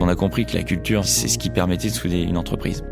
[0.00, 2.84] On a compris que la culture, c'est ce qui permettait de souder une entreprise.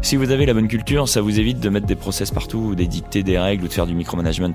[0.00, 2.86] Si vous avez la bonne culture, ça vous évite de mettre des process partout, des
[2.86, 4.54] dictées, des règles ou de faire du micromanagement.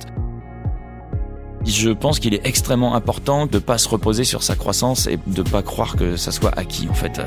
[1.65, 5.17] Je pense qu'il est extrêmement important de ne pas se reposer sur sa croissance et
[5.17, 7.21] de ne pas croire que ça soit acquis en fait.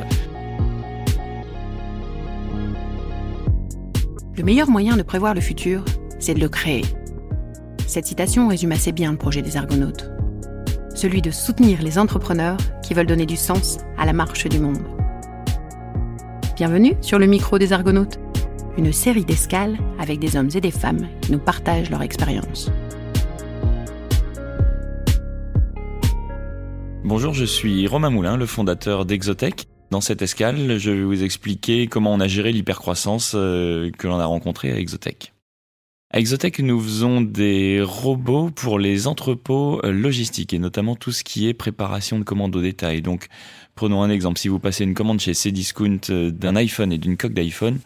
[4.37, 5.85] Le meilleur moyen de prévoir le futur,
[6.19, 6.85] c'est de le créer.
[7.87, 10.11] Cette citation résume assez bien le projet des Argonautes.
[10.95, 12.57] Celui de soutenir les entrepreneurs
[12.93, 14.83] veulent donner du sens à la marche du monde.
[16.57, 18.19] Bienvenue sur le micro des Argonautes,
[18.77, 22.71] une série d'escales avec des hommes et des femmes qui nous partagent leur expérience.
[27.05, 29.67] Bonjour, je suis Romain Moulin, le fondateur d'Exotech.
[29.91, 34.19] Dans cette escale, je vais vous expliquer comment on a géré l'hypercroissance euh, que l'on
[34.19, 35.32] a rencontrée à Exotech.
[36.15, 41.49] À Exotech, nous faisons des robots pour les entrepôts logistiques et notamment tout ce qui
[41.49, 43.01] est préparation de commandes au détail.
[43.01, 43.29] Donc,
[43.75, 44.39] prenons un exemple.
[44.39, 47.79] Si vous passez une commande chez Cdiscount euh, d'un iPhone et d'une coque d'iPhone,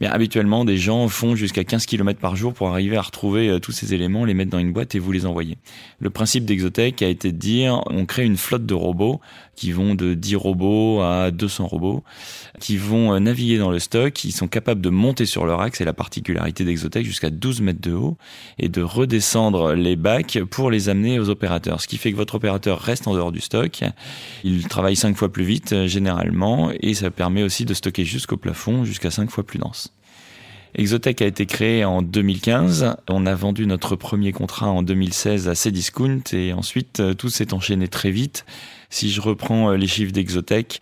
[0.00, 3.58] Bien, habituellement, des gens font jusqu'à 15 km par jour pour arriver à retrouver euh,
[3.58, 5.58] tous ces éléments, les mettre dans une boîte et vous les envoyer.
[5.98, 9.20] Le principe d'Exotech a été de dire, on crée une flotte de robots
[9.60, 12.02] qui vont de 10 robots à 200 robots,
[12.60, 15.76] qui vont euh, naviguer dans le stock, qui sont capables de monter sur leur axe,
[15.78, 18.16] c'est la particularité d'Exotech, jusqu'à 12 mètres de haut,
[18.58, 21.82] et de redescendre les bacs pour les amener aux opérateurs.
[21.82, 23.84] Ce qui fait que votre opérateur reste en dehors du stock,
[24.44, 28.38] il travaille 5 fois plus vite euh, généralement, et ça permet aussi de stocker jusqu'au
[28.38, 29.92] plafond, jusqu'à 5 fois plus dense.
[30.74, 32.96] Exotech a été créé en 2015.
[33.08, 37.52] On a vendu notre premier contrat en 2016 à Cdiscount et ensuite euh, tout s'est
[37.52, 38.44] enchaîné très vite.
[38.88, 40.80] Si je reprends euh, les chiffres d'Exotech,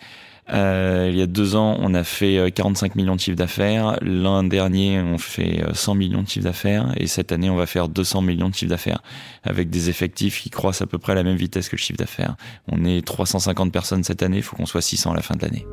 [0.50, 3.98] euh, il y a deux ans, on a fait 45 millions de chiffres d'affaires.
[4.00, 6.92] L'an dernier, on fait 100 millions de chiffres d'affaires.
[6.96, 9.02] Et cette année, on va faire 200 millions de chiffres d'affaires.
[9.44, 11.98] Avec des effectifs qui croissent à peu près à la même vitesse que le chiffre
[11.98, 12.36] d'affaires.
[12.66, 14.38] On est 350 personnes cette année.
[14.38, 15.66] Il faut qu'on soit 600 à la fin de l'année.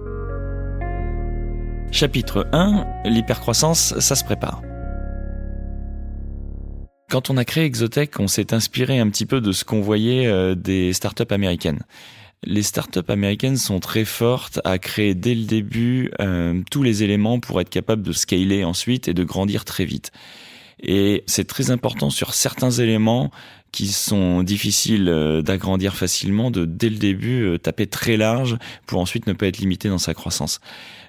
[1.92, 4.62] Chapitre 1, l'hypercroissance, ça se prépare.
[7.10, 10.28] Quand on a créé Exotech, on s'est inspiré un petit peu de ce qu'on voyait
[10.28, 11.84] euh, des startups américaines.
[12.44, 17.40] Les startups américaines sont très fortes à créer dès le début euh, tous les éléments
[17.40, 20.12] pour être capable de scaler ensuite et de grandir très vite.
[20.82, 23.32] Et c'est très important sur certains éléments
[23.76, 29.02] qui sont difficiles euh, d'agrandir facilement, de dès le début euh, taper très large pour
[29.02, 30.62] ensuite ne pas être limité dans sa croissance.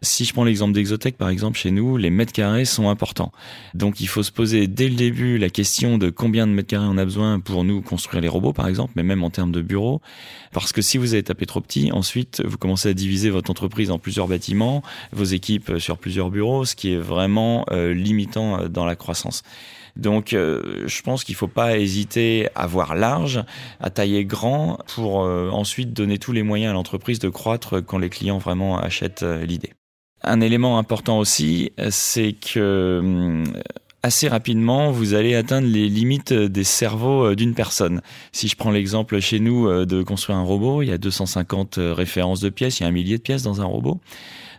[0.02, 3.30] Si je prends l'exemple d'Exotech, par exemple, chez nous, les mètres carrés sont importants.
[3.74, 6.88] Donc il faut se poser dès le début la question de combien de mètres carrés
[6.90, 9.62] on a besoin pour nous construire les robots, par exemple, mais même en termes de
[9.62, 10.02] bureaux.
[10.52, 13.92] Parce que si vous avez tapé trop petit, ensuite vous commencez à diviser votre entreprise
[13.92, 14.82] en plusieurs bâtiments,
[15.12, 19.44] vos équipes sur plusieurs bureaux, ce qui est vraiment euh, limitant dans la croissance.
[19.96, 23.42] Donc, euh, je pense qu'il ne faut pas hésiter à voir large,
[23.80, 27.98] à tailler grand, pour euh, ensuite donner tous les moyens à l'entreprise de croître quand
[27.98, 29.72] les clients vraiment achètent euh, l'idée.
[30.22, 33.44] Un élément important aussi, c'est que hum,
[34.06, 38.00] assez rapidement, vous allez atteindre les limites des cerveaux d'une personne.
[38.32, 42.40] Si je prends l'exemple chez nous de construire un robot, il y a 250 références
[42.40, 44.00] de pièces, il y a un millier de pièces dans un robot.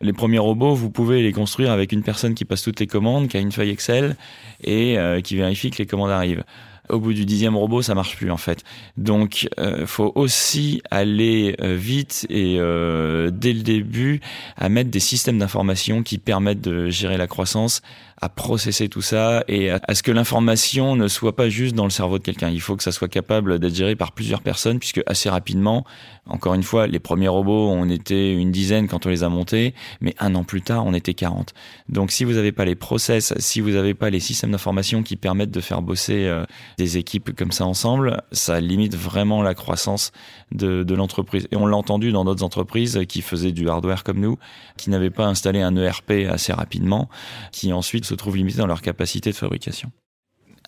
[0.02, 3.28] Les premiers robots, vous pouvez les construire avec une personne qui passe toutes les commandes,
[3.30, 4.16] qui a une feuille Excel
[4.64, 6.44] et euh, qui vérifie que les commandes arrivent.
[6.90, 8.64] Au bout du dixième robot, ça marche plus en fait.
[8.96, 14.22] Donc, euh, faut aussi aller euh, vite et euh, dès le début
[14.56, 17.82] à mettre des systèmes d'information qui permettent de gérer la croissance
[18.20, 21.92] à processer tout ça et à, ce que l'information ne soit pas juste dans le
[21.92, 22.50] cerveau de quelqu'un.
[22.50, 25.86] Il faut que ça soit capable d'être géré par plusieurs personnes puisque assez rapidement,
[26.26, 29.76] encore une fois, les premiers robots, on était une dizaine quand on les a montés,
[30.02, 31.54] mais un an plus tard, on était 40.
[31.90, 35.16] Donc si vous n'avez pas les process, si vous n'avez pas les systèmes d'information qui
[35.16, 36.44] permettent de faire bosser euh,
[36.80, 40.12] des équipes comme ça ensemble, ça limite vraiment la croissance
[40.52, 41.48] de, de l'entreprise.
[41.52, 44.40] Et on l'a entendu dans d'autres entreprises qui faisaient du hardware comme nous,
[44.76, 47.10] qui n'avaient pas installé un ERP assez rapidement,
[47.52, 49.92] qui ensuite se trouvent limités dans leur capacité de fabrication.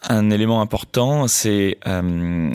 [0.03, 2.51] Un élément important, c'est euh,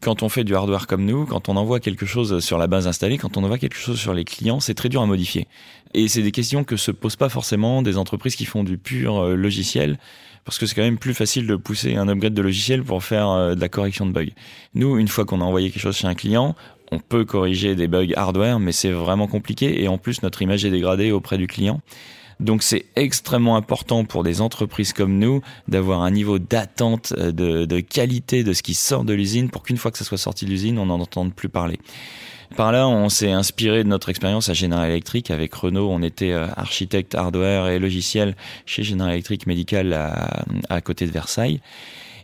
[0.00, 2.86] quand on fait du hardware comme nous, quand on envoie quelque chose sur la base
[2.86, 5.46] installée, quand on envoie quelque chose sur les clients, c'est très dur à modifier.
[5.92, 9.18] Et c'est des questions que se posent pas forcément des entreprises qui font du pur
[9.18, 9.98] euh, logiciel,
[10.44, 13.28] parce que c'est quand même plus facile de pousser un upgrade de logiciel pour faire
[13.28, 14.32] euh, de la correction de bugs.
[14.74, 16.56] Nous, une fois qu'on a envoyé quelque chose chez un client,
[16.92, 20.64] on peut corriger des bugs hardware, mais c'est vraiment compliqué, et en plus notre image
[20.64, 21.82] est dégradée auprès du client.
[22.40, 27.80] Donc c'est extrêmement important pour des entreprises comme nous d'avoir un niveau d'attente, euh, de,
[27.80, 30.50] qualité de ce qui sort de l'usine pour qu'une fois que ça soit sorti de
[30.50, 31.78] l'usine, on n'en entende plus parler.
[32.56, 35.88] Par là, on s'est inspiré de notre expérience à General Electric avec Renault.
[35.90, 38.34] On était euh, architecte hardware et logiciel
[38.66, 41.60] chez General Electric Medical à, à côté de Versailles.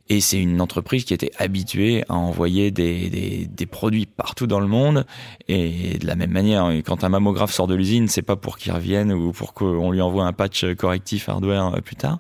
[0.09, 4.61] Et c'est une entreprise qui était habituée à envoyer des, des, des, produits partout dans
[4.61, 5.05] le monde.
[5.49, 8.71] Et de la même manière, quand un mammographe sort de l'usine, c'est pas pour qu'il
[8.71, 12.19] revienne ou pour qu'on lui envoie un patch correctif hardware euh, plus tard.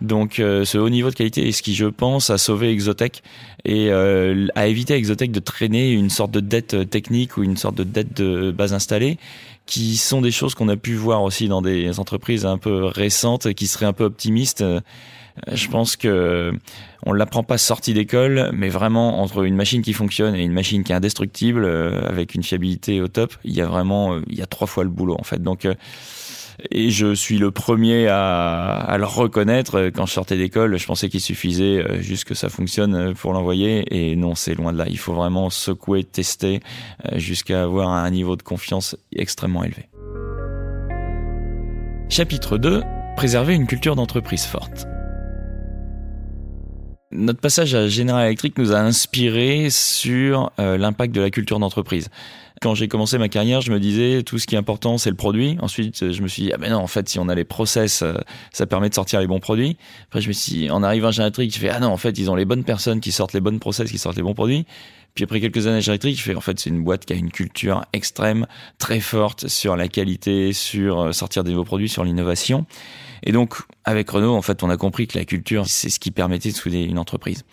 [0.00, 3.22] Donc euh, ce haut niveau de qualité est ce qui, je pense, a sauvé Exotech
[3.64, 7.56] et euh, a évité à Exotech de traîner une sorte de dette technique ou une
[7.56, 9.18] sorte de dette de base installée
[9.66, 13.54] qui sont des choses qu'on a pu voir aussi dans des entreprises un peu récentes
[13.54, 14.62] qui seraient un peu optimistes
[15.52, 16.52] je pense que
[17.04, 20.84] on l'apprend pas sorti d'école, mais vraiment entre une machine qui fonctionne et une machine
[20.84, 24.38] qui est indestructible euh, avec une fiabilité au top, il y a vraiment euh, il
[24.38, 25.42] y a trois fois le boulot en fait.
[25.42, 25.68] Donc
[26.70, 29.90] et je suis le premier à, à le reconnaître.
[29.94, 33.84] Quand je sortais d'école, je pensais qu'il suffisait juste que ça fonctionne pour l'envoyer.
[33.90, 34.84] Et non, c'est loin de là.
[34.88, 36.60] Il faut vraiment secouer, tester,
[37.16, 39.88] jusqu'à avoir un niveau de confiance extrêmement élevé.
[42.08, 42.82] Chapitre 2.
[43.16, 44.86] Préserver une culture d'entreprise forte
[47.14, 52.08] notre passage à General Electric nous a inspiré sur euh, l'impact de la culture d'entreprise.
[52.60, 55.16] Quand j'ai commencé ma carrière, je me disais tout ce qui est important, c'est le
[55.16, 55.56] produit.
[55.60, 58.02] Ensuite, je me suis dit ah ben non, en fait, si on a les process,
[58.02, 58.14] euh,
[58.52, 59.76] ça permet de sortir les bons produits.
[60.08, 61.96] Après, je me suis dit, en arrivant à General Electric, je fais ah non, en
[61.96, 64.34] fait, ils ont les bonnes personnes qui sortent les bonnes process, qui sortent les bons
[64.34, 64.66] produits.
[65.14, 67.16] Puis après quelques années General Electric, je fais en fait, c'est une boîte qui a
[67.16, 68.46] une culture extrême,
[68.78, 72.66] très forte sur la qualité, sur euh, sortir des nouveaux produits, sur l'innovation.
[73.22, 76.10] Et donc, avec Renault, en fait, on a compris que la culture, c'est ce qui
[76.10, 77.44] permettait de souder une entreprise.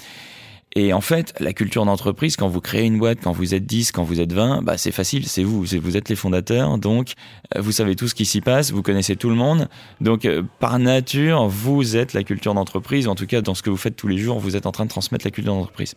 [0.76, 3.92] Et en fait, la culture d'entreprise, quand vous créez une boîte, quand vous êtes 10,
[3.92, 7.14] quand vous êtes 20, bah, c'est facile, c'est vous, vous êtes les fondateurs, donc
[7.56, 9.68] euh, vous savez tout ce qui s'y passe, vous connaissez tout le monde,
[10.00, 13.70] donc euh, par nature, vous êtes la culture d'entreprise, en tout cas dans ce que
[13.70, 15.96] vous faites tous les jours, vous êtes en train de transmettre la culture d'entreprise.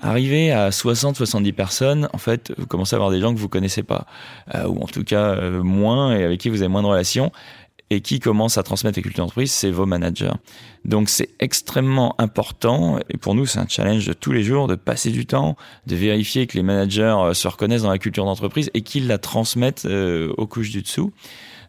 [0.00, 3.82] Arrivé à 60-70 personnes, en fait, vous commencez à avoir des gens que vous connaissez
[3.82, 4.06] pas,
[4.54, 7.30] euh, ou en tout cas moins, et avec qui vous avez moins de relations
[7.92, 10.32] et qui commence à transmettre la culture d'entreprise, c'est vos managers.
[10.84, 14.76] Donc c'est extrêmement important et pour nous c'est un challenge de tous les jours de
[14.76, 15.56] passer du temps,
[15.86, 19.18] de vérifier que les managers euh, se reconnaissent dans la culture d'entreprise et qu'ils la
[19.18, 21.12] transmettent euh, aux couches du dessous.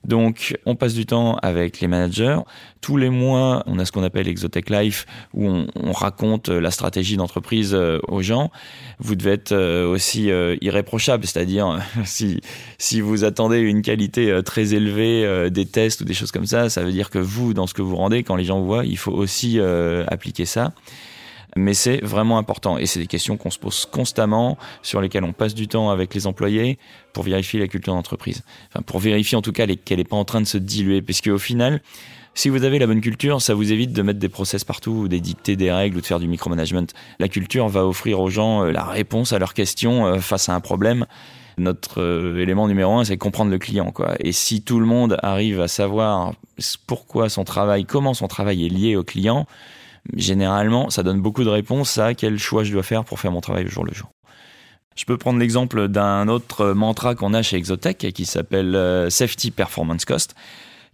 [0.05, 2.39] Donc, on passe du temps avec les managers.
[2.81, 7.15] Tous les mois, on a ce qu'on appelle Exotech Life, où on, raconte la stratégie
[7.15, 8.51] d'entreprise euh, aux gens.
[8.99, 12.41] Vous devez être euh, aussi euh, irréprochable, c'est-à-dire si,
[12.77, 16.83] si vous attendez une qualité très élevée des tests ou des choses comme ça, ça
[16.83, 18.97] veut dire que vous, dans ce que vous rendez, quand les gens vous voient, il
[18.97, 19.59] faut aussi
[20.07, 20.73] appliquer ça
[21.55, 22.77] mais c'est vraiment important.
[22.77, 26.13] Et c'est des questions qu'on se pose constamment, sur lesquelles on passe du temps avec
[26.13, 26.77] les employés
[27.13, 28.43] pour vérifier la culture d'entreprise.
[28.69, 31.01] Enfin, pour vérifier en tout cas qu'elle n'est pas en train de se diluer.
[31.01, 31.81] Puisque au final,
[32.35, 35.07] si vous avez la bonne culture, ça vous évite de mettre des process partout, ou
[35.07, 36.87] d'édicter des règles, ou de faire du micromanagement.
[37.19, 40.55] La culture va offrir aux gens euh, la réponse à leurs questions euh, face à
[40.55, 41.05] un problème.
[41.59, 44.15] Notre euh, élément numéro un, c'est comprendre le client, quoi.
[44.19, 46.33] Et si tout le monde arrive à savoir
[46.87, 49.45] pourquoi son travail, comment son travail est lié au client,
[50.15, 53.41] généralement, ça donne beaucoup de réponses à quel choix je dois faire pour faire mon
[53.41, 54.09] travail au jour le jour.
[54.95, 59.49] Je peux prendre l'exemple d'un autre mantra qu'on a chez Exotech qui s'appelle euh, Safety
[59.49, 60.35] Performance Cost.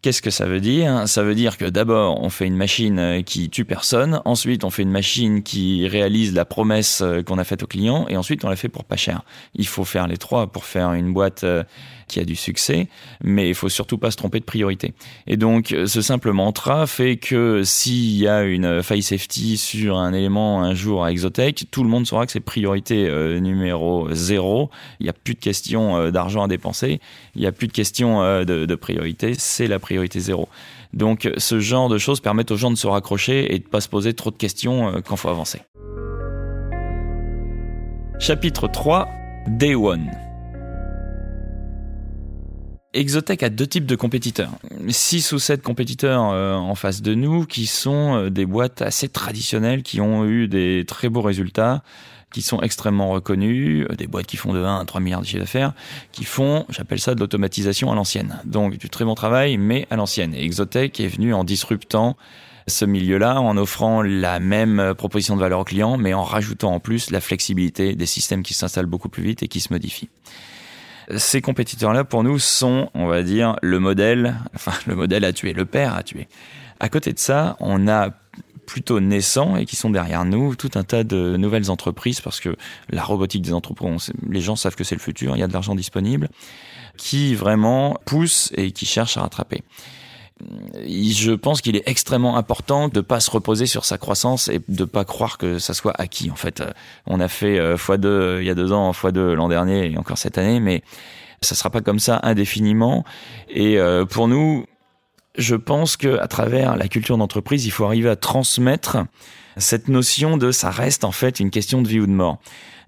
[0.01, 1.09] Qu'est-ce que ça veut dire?
[1.09, 4.83] Ça veut dire que d'abord, on fait une machine qui tue personne, ensuite on fait
[4.83, 8.49] une machine qui réalise la promesse euh, qu'on a faite au client, et ensuite on
[8.49, 9.23] la fait pour pas cher.
[9.55, 11.65] Il faut faire les trois pour faire une boîte euh,
[12.09, 12.87] qui a du succès,
[13.23, 14.93] mais il faut surtout pas se tromper de priorité.
[15.27, 20.11] Et donc, ce simple mantra fait que s'il y a une faille safety sur un
[20.13, 24.69] élément un jour à Exotech, tout le monde saura que c'est priorité euh, numéro zéro.
[24.99, 26.99] Il n'y a plus de question euh, d'argent à dépenser,
[27.35, 30.49] il n'y a plus de question euh, de, de priorité, c'est la priorité zéro.
[30.93, 33.87] Donc, ce genre de choses permettent aux gens de se raccrocher et de pas se
[33.87, 35.61] poser trop de questions quand faut avancer.
[38.19, 39.07] Chapitre 3
[39.47, 40.28] Day One
[42.93, 44.49] Exotech a deux types de compétiteurs.
[44.87, 49.07] Six ou sept compétiteurs euh, en face de nous qui sont euh, des boîtes assez
[49.07, 51.83] traditionnelles qui ont eu des très beaux résultats,
[52.33, 55.27] qui sont extrêmement reconnus, euh, des boîtes qui font de 1 à 3 milliards de
[55.27, 55.73] chiffre d'affaires,
[56.11, 58.39] qui font, j'appelle ça de l'automatisation à l'ancienne.
[58.45, 60.33] Donc du très bon travail, mais à l'ancienne.
[60.33, 62.17] Et Exotech est venu en disruptant
[62.65, 66.79] ce milieu-là en offrant la même proposition de valeur au client, mais en rajoutant en
[66.79, 70.09] plus la flexibilité des systèmes qui s'installent beaucoup plus vite et qui se modifient
[71.17, 75.53] ces compétiteurs-là, pour nous, sont, on va dire, le modèle, enfin, le modèle à tuer,
[75.53, 76.27] le père à tuer.
[76.79, 78.09] À côté de ça, on a
[78.65, 82.55] plutôt naissants et qui sont derrière nous tout un tas de nouvelles entreprises parce que
[82.89, 85.53] la robotique des entreprises, les gens savent que c'est le futur, il y a de
[85.53, 86.29] l'argent disponible,
[86.95, 89.63] qui vraiment poussent et qui cherchent à rattraper
[90.85, 94.85] je pense qu'il est extrêmement important de pas se reposer sur sa croissance et de
[94.85, 96.31] pas croire que ça soit acquis.
[96.31, 96.71] En fait, euh,
[97.05, 100.17] on a fait x2 euh, il y a deux ans, x2 l'an dernier et encore
[100.17, 100.83] cette année, mais
[101.41, 103.03] ça sera pas comme ça indéfiniment.
[103.49, 104.65] Et euh, pour nous,
[105.37, 108.97] je pense que à travers la culture d'entreprise, il faut arriver à transmettre
[109.57, 112.39] cette notion de ça reste en fait une question de vie ou de mort.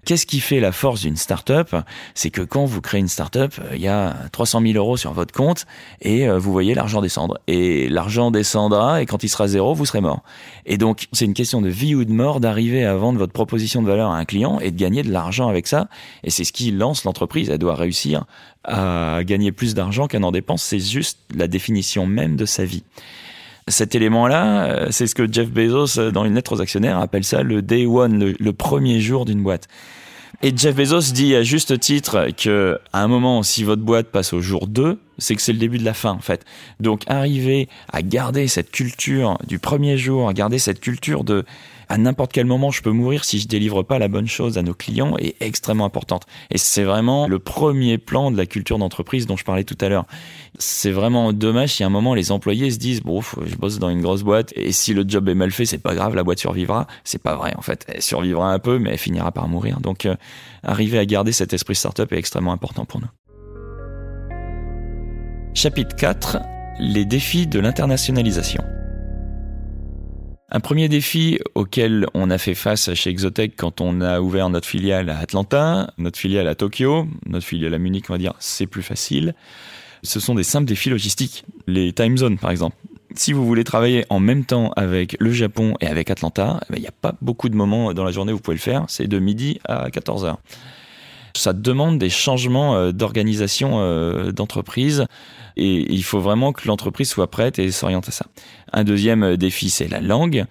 [0.04, 1.76] Qu'est-ce qui fait la force d'une startup?
[2.14, 5.12] C'est que quand vous créez une startup, euh, il y a 300 000 euros sur
[5.12, 5.64] votre compte
[6.00, 7.38] et euh, vous voyez l'argent descendre.
[7.46, 10.24] Et l'argent descendra et quand il sera zéro, vous serez mort.
[10.66, 13.80] Et donc, c'est une question de vie ou de mort d'arriver à vendre votre proposition
[13.80, 15.86] de valeur à un client et de gagner de l'argent avec ça.
[16.24, 17.48] Et c'est ce qui lance l'entreprise.
[17.48, 18.24] Elle doit réussir
[18.64, 20.64] à gagner plus d'argent qu'elle n'en dépense.
[20.64, 22.82] C'est juste la définition même de sa vie.
[23.68, 27.24] Cet élément-là, euh, c'est ce que Jeff Bezos, euh, dans une lettre aux actionnaires, appelle
[27.24, 29.68] ça le day one, le, premier jour d'une boîte.
[30.42, 34.32] Et Jeff Bezos dit à juste titre que à un moment, si votre boîte passe
[34.32, 36.44] au jour 2, c'est que c'est le début de la fin en fait.
[36.80, 41.44] Donc arriver à garder cette culture du premier jour, à garder cette culture de
[41.92, 44.62] à n'importe quel moment je peux mourir si je délivre pas la bonne chose à
[44.62, 46.24] nos clients est extrêmement importante.
[46.50, 49.90] Et c'est vraiment le premier plan de la culture d'entreprise dont je parlais tout à
[49.90, 50.06] l'heure.
[50.58, 53.90] C'est vraiment dommage si à un moment les employés se disent bon, je bosse dans
[53.90, 56.38] une grosse boîte et si le job est mal fait, c'est pas grave, la boîte
[56.38, 56.86] survivra.
[57.04, 57.84] C'est pas vrai en fait.
[57.88, 59.80] Elle survivra un peu, mais elle finira par mourir.
[59.80, 60.16] Donc euh,
[60.62, 63.08] arriver à garder cet esprit startup est extrêmement important pour nous.
[65.54, 66.38] Chapitre 4
[66.80, 68.64] Les défis de l'internationalisation.
[70.50, 74.66] Un premier défi auquel on a fait face chez Exotech quand on a ouvert notre
[74.66, 78.66] filiale à Atlanta, notre filiale à Tokyo, notre filiale à Munich, on va dire, c'est
[78.66, 79.34] plus facile.
[80.02, 81.44] Ce sont des simples défis logistiques.
[81.66, 82.76] Les time zones, par exemple.
[83.14, 86.78] Si vous voulez travailler en même temps avec le Japon et avec Atlanta, eh ben,
[86.78, 88.86] il n'y a pas beaucoup de moments dans la journée où vous pouvez le faire.
[88.88, 90.38] C'est de midi à 14 heures.
[91.34, 95.06] Ça demande des changements euh, d'organisation euh, d'entreprise
[95.56, 98.26] et il faut vraiment que l'entreprise soit prête et s'oriente à ça.
[98.72, 100.44] Un deuxième euh, défi, c'est la langue.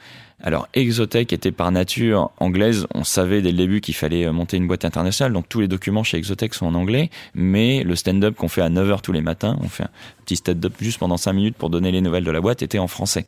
[0.44, 2.88] Alors, Exotech était par nature anglaise.
[2.96, 5.34] On savait dès le début qu'il fallait monter une boîte internationale.
[5.34, 7.12] Donc, tous les documents chez Exotech sont en anglais.
[7.36, 9.90] Mais le stand-up qu'on fait à 9h tous les matins, on fait un
[10.26, 12.88] petit stand-up juste pendant 5 minutes pour donner les nouvelles de la boîte, était en
[12.88, 13.28] français.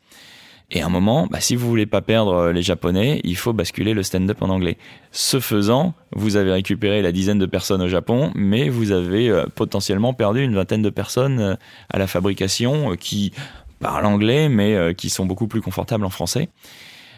[0.76, 3.54] Et à un moment, bah, si vous voulez pas perdre euh, les Japonais, il faut
[3.54, 4.78] basculer le stand-up en anglais.
[5.12, 9.46] Ce faisant, vous avez récupéré la dizaine de personnes au Japon, mais vous avez euh,
[9.54, 11.56] potentiellement perdu une vingtaine de personnes euh,
[11.92, 13.34] à la fabrication qui
[13.80, 16.48] parlent anglais, mais qui sont beaucoup plus confortables en français.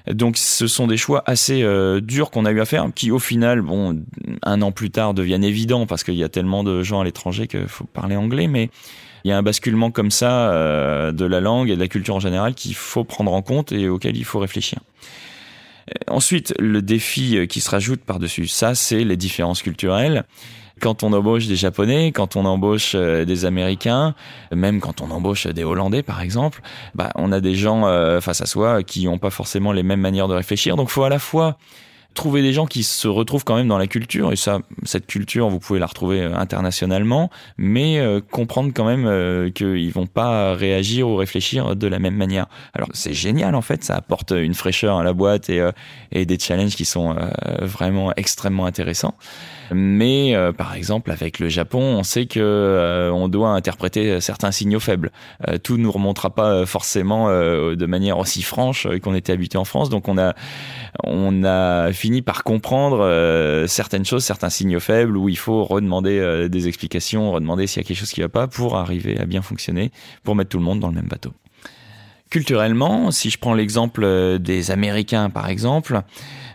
[0.08, 1.66] Donc ce sont des choix assez
[2.02, 4.04] durs qu'on a eu à faire, qui au final, bon,
[4.44, 7.48] un an plus tard deviennent évidents parce qu'il y a tellement de gens à l'étranger
[7.48, 8.70] qu'il faut parler anglais, mais
[9.26, 12.16] il y a un basculement comme ça euh, de la langue et de la culture
[12.16, 14.78] en général qu'il faut prendre en compte et auquel il faut réfléchir.
[15.90, 20.26] Euh, ensuite, le défi euh, qui se rajoute par-dessus ça, c'est les différences culturelles.
[20.82, 24.14] Quand on embauche des Japonais, quand on embauche des Américains,
[24.54, 26.62] même quand on embauche des Hollandais par exemple,
[26.96, 27.84] bah, on a des gens
[28.22, 30.76] face à soi qui n'ont pas forcément les mêmes manières de réfléchir.
[30.76, 31.58] Donc, faut à la fois
[32.16, 35.50] trouver des gens qui se retrouvent quand même dans la culture et ça cette culture
[35.50, 40.56] vous pouvez la retrouver euh, internationalement mais euh, comprendre quand même euh, qu'ils vont pas
[40.56, 44.56] réagir ou réfléchir de la même manière alors c'est génial en fait ça apporte une
[44.56, 45.70] fraîcheur à la boîte et,
[46.12, 47.16] et des challenges qui sont
[47.62, 49.16] vraiment extrêmement intéressants
[49.74, 54.52] mais euh, par exemple, avec le Japon, on sait que euh, on doit interpréter certains
[54.52, 55.12] signaux faibles.
[55.48, 59.90] Euh, tout nous remontera pas forcément de manière aussi franche qu'on était habitué en France.
[59.90, 60.34] Donc on a
[61.04, 66.68] on a fini par comprendre certaines choses, certains signaux faibles où il faut redemander des
[66.68, 69.92] explications, redemander s'il y a quelque chose qui va pas pour arriver à bien fonctionner,
[70.24, 71.32] pour mettre tout le monde dans le même bateau.
[72.36, 76.02] Culturellement, si je prends l'exemple des Américains par exemple,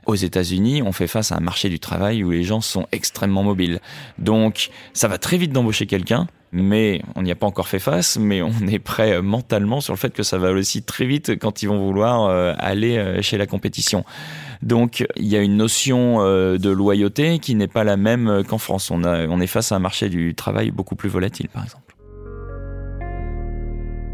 [0.04, 3.42] aux États-Unis, on fait face à un marché du travail où les gens sont extrêmement
[3.42, 3.80] mobiles.
[4.18, 8.18] Donc, ça va très vite d'embaucher quelqu'un, mais on n'y a pas encore fait face,
[8.18, 11.62] mais on est prêt mentalement sur le fait que ça va aussi très vite quand
[11.62, 14.04] ils vont vouloir euh, aller euh, chez la compétition.
[14.60, 18.58] Donc il y a une notion euh, de loyauté qui n'est pas la même qu'en
[18.58, 18.90] France.
[18.90, 21.89] On, on est face à un marché du travail beaucoup plus volatile, par exemple.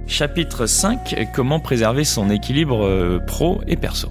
[0.06, 4.10] Chapitre 5 Comment préserver son équilibre pro et perso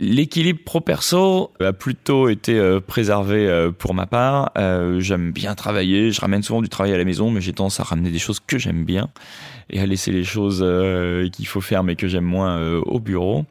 [0.00, 4.50] L'équilibre pro-perso a plutôt été euh, préservé euh, pour ma part.
[4.58, 7.78] Euh, j'aime bien travailler, je ramène souvent du travail à la maison, mais j'ai tendance
[7.78, 9.08] à ramener des choses que j'aime bien
[9.70, 10.64] et à laisser les choses
[11.32, 13.46] qu'il faut faire mais que j'aime moins au bureau.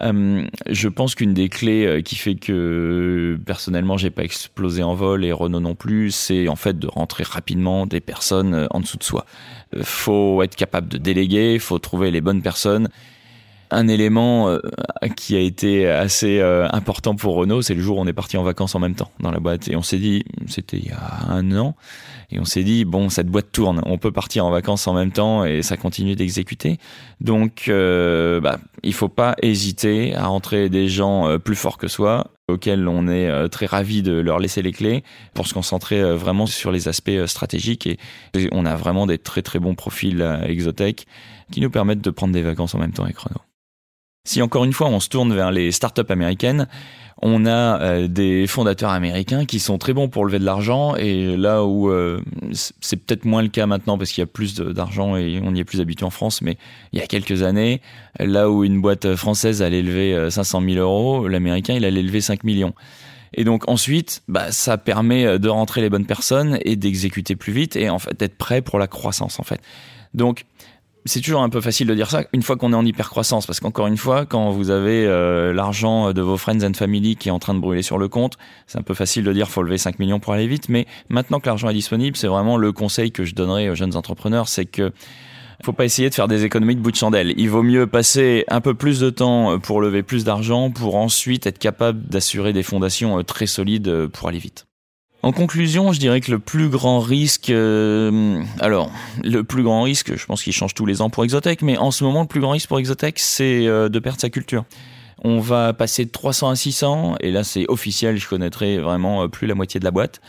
[0.00, 5.32] Je pense qu'une des clés qui fait que personnellement j'ai pas explosé en vol et
[5.32, 9.26] Renault non plus, c'est en fait de rentrer rapidement des personnes en dessous de soi.
[9.82, 12.88] Faut être capable de déléguer, faut trouver les bonnes personnes
[13.72, 14.60] un élément euh,
[15.16, 18.36] qui a été assez euh, important pour Renault, c'est le jour où on est parti
[18.36, 19.68] en vacances en même temps dans la boîte.
[19.68, 21.74] Et on s'est dit, c'était il y a un an,
[22.30, 25.10] et on s'est dit, bon, cette boîte tourne, on peut partir en vacances en même
[25.10, 26.78] temps et ça continue d'exécuter.
[27.20, 32.28] Donc, euh, bah, il faut pas hésiter à rentrer des gens plus forts que soi
[32.48, 36.72] auxquels on est très ravi de leur laisser les clés pour se concentrer vraiment sur
[36.72, 37.98] les aspects stratégiques et
[38.50, 40.46] on a vraiment des très très bons profils à
[41.50, 43.40] qui nous permettent de prendre des vacances en même temps avec Renault.
[44.24, 46.68] Si encore une fois on se tourne vers les startups américaines,
[47.22, 51.36] on a euh, des fondateurs américains qui sont très bons pour lever de l'argent et
[51.36, 52.20] là où euh,
[52.52, 55.60] c'est peut-être moins le cas maintenant parce qu'il y a plus d'argent et on y
[55.60, 56.56] est plus habitué en France, mais
[56.92, 57.80] il y a quelques années,
[58.18, 62.20] là où une boîte française allait lever 500 euh, 000 euros, l'américain il allait lever
[62.20, 62.74] 5 millions.
[63.34, 67.76] Et donc ensuite, bah, ça permet de rentrer les bonnes personnes et d'exécuter plus vite
[67.76, 69.60] et en fait d'être prêt pour la croissance en fait.
[70.14, 70.44] Donc
[71.04, 73.60] c'est toujours un peu facile de dire ça une fois qu'on est en hypercroissance parce
[73.60, 77.32] qu'encore une fois quand vous avez euh, l'argent de vos friends and family qui est
[77.32, 79.78] en train de brûler sur le compte c'est un peu facile de dire faut lever
[79.78, 83.12] 5 millions pour aller vite mais maintenant que l'argent est disponible c'est vraiment le conseil
[83.12, 84.92] que je donnerais aux jeunes entrepreneurs c'est que
[85.62, 87.34] faut pas essayer de faire des économies de bout de chandelle.
[87.36, 91.46] Il vaut mieux passer un peu plus de temps pour lever plus d'argent pour ensuite
[91.46, 94.66] être capable d'assurer des fondations euh, très solides euh, pour aller vite.
[95.24, 98.90] En conclusion, je dirais que le plus grand risque, euh, alors
[99.22, 101.92] le plus grand risque, je pense qu'il change tous les ans pour Exotech, mais en
[101.92, 104.64] ce moment le plus grand risque pour Exotech, c'est euh, de perdre sa culture.
[105.22, 109.28] On va passer de 300 à 600, et là c'est officiel, je connaîtrai vraiment euh,
[109.28, 110.20] plus la moitié de la boîte.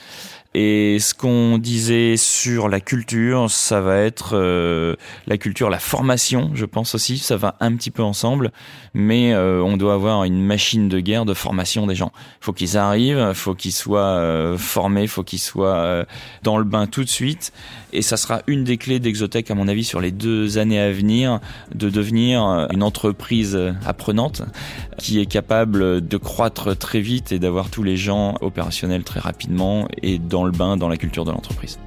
[0.55, 4.95] Et ce qu'on disait sur la culture, ça va être euh,
[5.25, 8.51] la culture, la formation, je pense aussi, ça va un petit peu ensemble,
[8.93, 12.12] mais euh, on doit avoir une machine de guerre de formation des gens.
[12.15, 16.05] Il faut qu'ils arrivent, il faut qu'ils soient euh, formés, il faut qu'ils soient
[16.43, 17.51] dans le bain tout de suite,
[17.91, 20.91] et ça sera une des clés d'Exotech, à mon avis, sur les deux années à
[20.91, 21.39] venir,
[21.74, 22.41] de devenir
[22.72, 24.43] une entreprise apprenante
[24.98, 29.88] qui est capable de croître très vite et d'avoir tous les gens opérationnels très rapidement
[30.01, 31.79] et le bain dans la culture de l'entreprise.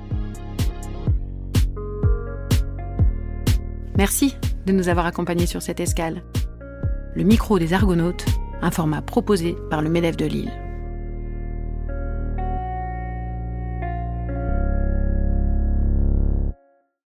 [3.97, 4.37] Merci
[4.67, 6.23] de nous avoir accompagnés sur cette escale.
[7.15, 8.27] Le micro des Argonautes,
[8.61, 10.66] un format proposé par le MEDEF de Lille.